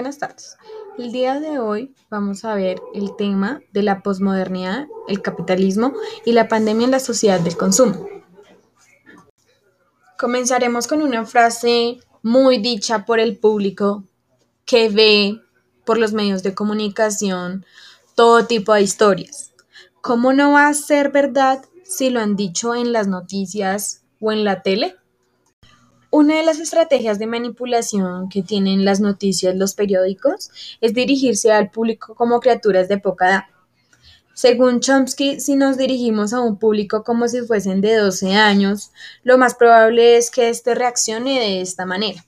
[0.00, 0.56] Buenas tardes.
[0.96, 5.92] El día de hoy vamos a ver el tema de la posmodernidad, el capitalismo
[6.24, 8.08] y la pandemia en la sociedad del consumo.
[10.18, 14.04] Comenzaremos con una frase muy dicha por el público
[14.64, 15.42] que ve
[15.84, 17.66] por los medios de comunicación
[18.14, 19.52] todo tipo de historias.
[20.00, 24.44] ¿Cómo no va a ser verdad si lo han dicho en las noticias o en
[24.44, 24.96] la tele?
[26.12, 30.50] Una de las estrategias de manipulación que tienen las noticias los periódicos
[30.80, 33.44] es dirigirse al público como criaturas de poca edad.
[34.34, 38.90] Según Chomsky, si nos dirigimos a un público como si fuesen de 12 años,
[39.22, 42.26] lo más probable es que éste reaccione de esta manera.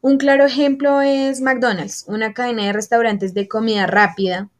[0.00, 4.50] Un claro ejemplo es McDonald's, una cadena de restaurantes de comida rápida,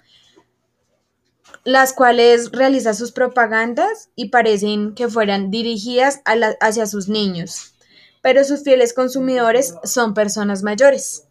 [1.63, 6.21] las cuales realiza sus propagandas y parecen que fueran dirigidas
[6.61, 7.75] hacia sus niños
[8.23, 11.25] pero sus fieles consumidores son personas mayores.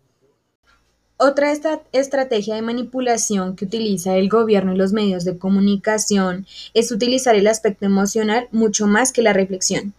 [1.18, 1.52] Otra
[1.92, 7.48] estrategia de manipulación que utiliza el gobierno y los medios de comunicación es utilizar el
[7.48, 9.94] aspecto emocional mucho más que la reflexión.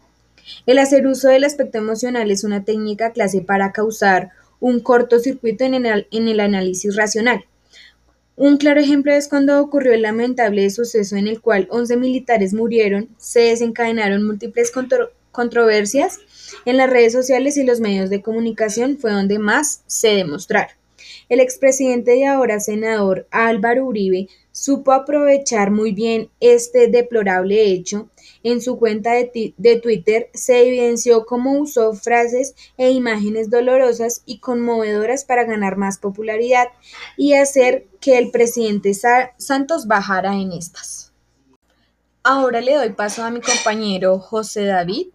[0.64, 4.30] El hacer uso del aspecto emocional es una técnica clase para causar
[4.60, 7.44] un cortocircuito en el, en el análisis racional.
[8.36, 13.10] Un claro ejemplo es cuando ocurrió el lamentable suceso en el cual 11 militares murieron,
[13.18, 14.72] se desencadenaron múltiples
[15.30, 16.18] controversias
[16.64, 20.80] en las redes sociales y los medios de comunicación fue donde más se demostraron.
[21.28, 28.08] El expresidente y ahora senador Álvaro Uribe supo aprovechar muy bien este deplorable hecho.
[28.42, 34.38] En su cuenta de, de, Twitter se evidenció cómo usó frases e imágenes dolorosas y
[34.38, 36.68] conmovedoras para ganar más popularidad
[37.16, 41.12] y hacer que el presidente Santos bajara en estas.
[42.22, 45.08] Ahora le doy paso a mi compañero José David,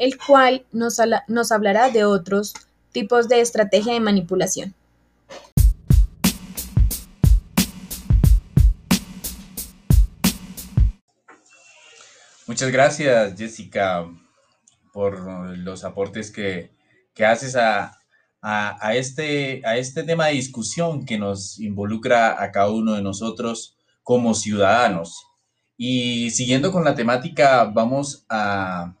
[0.00, 0.96] el cual nos,
[1.28, 2.54] nos hablará de otros
[2.90, 4.74] tipos de estrategia de manipulación.
[12.46, 14.06] Muchas gracias, Jessica,
[14.94, 15.20] por
[15.58, 16.70] los aportes que,
[17.22, 17.92] haces a,
[18.94, 24.32] este, a este tema de discusión que nos involucra a cada uno de nosotros como
[24.32, 25.26] ciudadanos.
[25.76, 28.94] Y siguiendo con la temática, vamos a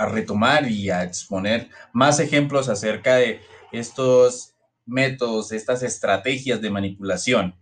[0.00, 4.54] a retomar y a exponer más ejemplos acerca de estos
[4.86, 7.54] métodos, estas estrategias de manipulación.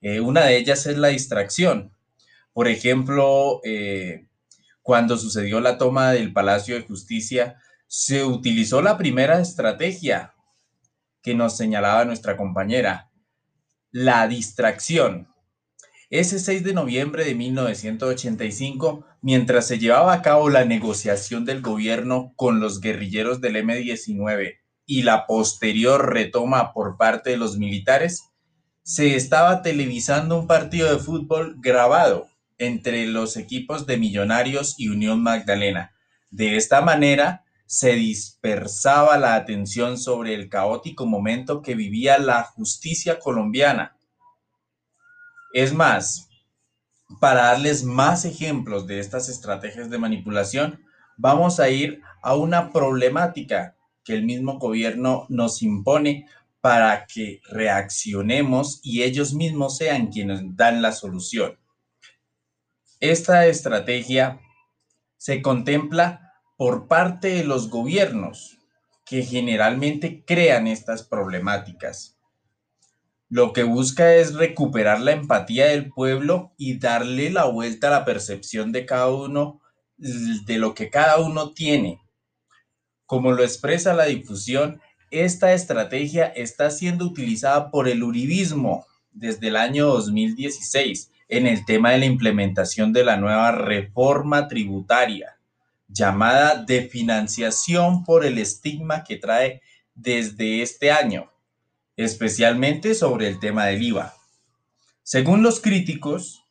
[0.00, 1.92] Eh, una de ellas es la distracción.
[2.52, 4.28] Por ejemplo, eh,
[4.82, 7.56] cuando sucedió la toma del Palacio de Justicia,
[7.88, 10.34] se utilizó la primera estrategia
[11.22, 13.10] que nos señalaba nuestra compañera,
[13.90, 15.26] la distracción.
[16.10, 22.32] Ese 6 de noviembre de 1985, mientras se llevaba a cabo la negociación del gobierno
[22.34, 24.56] con los guerrilleros del M-19
[24.86, 28.24] y la posterior retoma por parte de los militares,
[28.82, 32.26] se estaba televisando un partido de fútbol grabado
[32.58, 35.92] entre los equipos de Millonarios y Unión Magdalena.
[36.32, 43.20] De esta manera, se dispersaba la atención sobre el caótico momento que vivía la justicia
[43.20, 43.96] colombiana
[45.52, 46.28] es más,
[47.20, 50.84] para darles más ejemplos de estas estrategias de manipulación,
[51.16, 56.26] vamos a ir a una problemática que el mismo gobierno nos impone
[56.60, 61.58] para que reaccionemos y ellos mismos sean quienes dan la solución.
[63.00, 64.40] Esta estrategia
[65.16, 68.58] se contempla por parte de los gobiernos
[69.06, 72.19] que generalmente crean estas problemáticas
[73.30, 78.04] lo que busca es recuperar la empatía del pueblo y darle la vuelta a la
[78.04, 79.60] percepción de cada uno,
[79.96, 82.00] de lo que cada uno tiene.
[83.06, 84.80] Como lo expresa la difusión,
[85.12, 91.92] esta estrategia está siendo utilizada por el Uribismo desde el año 2016 en el tema
[91.92, 95.38] de la implementación de la nueva reforma tributaria,
[95.86, 99.62] llamada de financiación por el estigma que trae
[99.94, 101.30] desde este año
[101.96, 104.14] especialmente sobre el tema del IVA.
[105.02, 106.44] Según los críticos,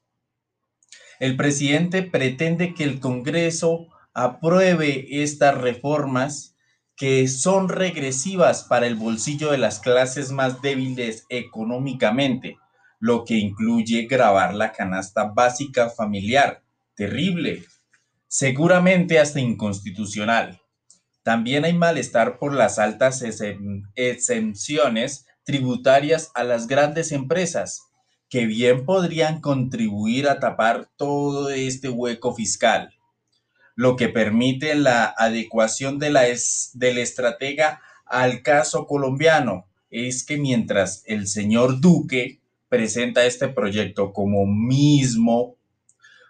[1.19, 6.55] el presidente pretende que el Congreso apruebe estas reformas
[6.95, 12.57] que son regresivas para el bolsillo de las clases más débiles económicamente,
[12.99, 16.61] lo que incluye grabar la canasta básica familiar.
[16.95, 17.63] Terrible.
[18.27, 20.59] Seguramente hasta inconstitucional.
[21.23, 23.23] También hay malestar por las altas
[23.95, 27.87] exenciones tributarias a las grandes empresas,
[28.29, 32.93] que bien podrían contribuir a tapar todo este hueco fiscal,
[33.73, 36.25] lo que permite la adecuación de la
[36.73, 44.45] del estratega al caso colombiano, es que mientras el señor Duque presenta este proyecto como
[44.45, 45.55] mismo,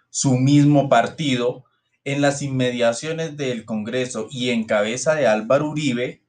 [0.08, 1.66] su mismo partido,
[2.06, 6.22] en las inmediaciones del Congreso y en cabeza de Álvaro Uribe,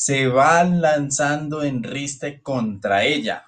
[0.00, 3.44] se van lanzando en riste contra ella.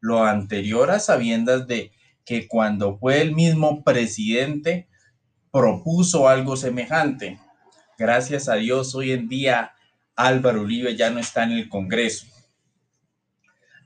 [0.00, 1.92] Lo anterior a sabiendas de
[2.26, 4.86] que cuando fue el mismo presidente
[5.50, 7.40] propuso algo semejante.
[7.96, 9.72] Gracias a Dios, hoy en día
[10.14, 12.26] Álvaro Uribe ya no está en el Congreso.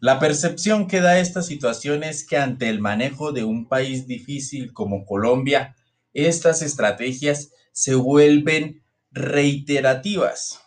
[0.00, 4.72] La percepción que da esta situación es que ante el manejo de un país difícil
[4.72, 5.76] como Colombia,
[6.14, 8.82] estas estrategias se vuelven
[9.12, 10.64] reiterativas.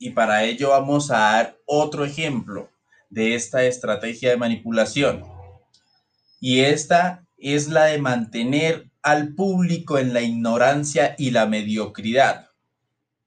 [0.00, 2.70] Y para ello vamos a dar otro ejemplo
[3.10, 5.22] de esta estrategia de manipulación.
[6.40, 12.48] Y esta es la de mantener al público en la ignorancia y la mediocridad.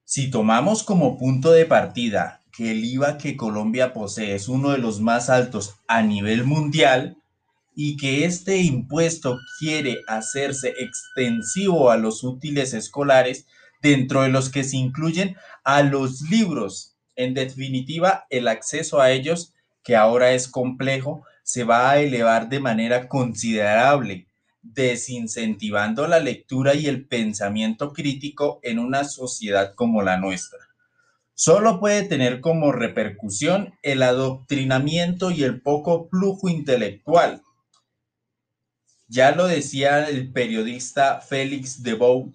[0.03, 4.79] Si tomamos como punto de partida que el IVA que Colombia posee es uno de
[4.79, 7.17] los más altos a nivel mundial,
[7.75, 13.47] y que este impuesto quiere hacerse extensivo a los útiles escolares,
[13.83, 16.95] dentro de los que se incluyen a los libros.
[17.15, 19.53] En definitiva, el acceso a ellos,
[19.83, 24.25] que ahora es complejo, se va a elevar de manera considerable,
[24.63, 30.59] desincentivando la lectura y el pensamiento crítico en una sociedad como la nuestra.
[31.35, 37.41] Solo puede tener como repercusión el adoctrinamiento y el poco flujo intelectual,
[39.13, 42.33] ya lo decía el periodista Félix Debou,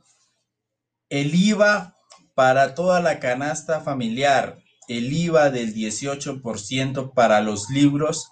[1.10, 1.96] el IVA
[2.34, 4.58] para toda la canasta familiar,
[4.88, 8.30] el IVA del 18% para los libros,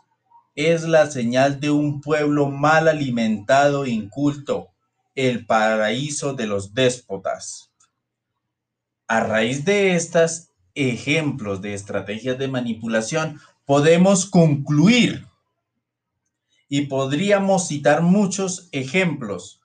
[0.55, 4.71] es la señal de un pueblo mal alimentado e inculto,
[5.15, 7.71] el paraíso de los déspotas.
[9.07, 15.27] A raíz de estos ejemplos de estrategias de manipulación, podemos concluir
[16.69, 19.61] y podríamos citar muchos ejemplos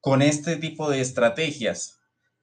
[0.00, 1.99] con este tipo de estrategias.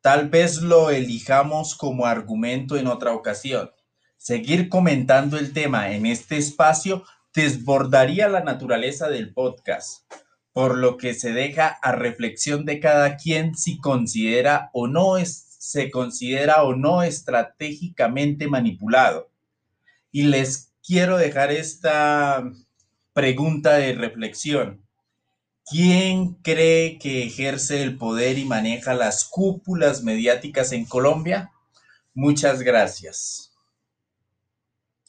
[0.08, 3.72] Tal vez lo elijamos como argumento en otra ocasión.
[4.16, 7.04] Seguir comentando el tema en este espacio
[7.36, 10.10] desbordaría la naturaleza del podcast,
[10.54, 15.92] por lo que se deja a reflexión de cada quien si considera o no se
[15.92, 19.30] considera o no estratégicamente manipulado.
[20.10, 22.50] Y les quiero dejar esta
[23.12, 24.87] Pregunta de reflexión.
[25.70, 31.52] ¿Quién cree que ejerce el poder y maneja las cúpulas mediáticas en Colombia?
[32.14, 33.52] Muchas gracias.